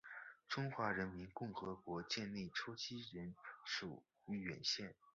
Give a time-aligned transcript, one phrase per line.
[0.49, 4.91] 中华人民共和国建立初期仍属绥远省。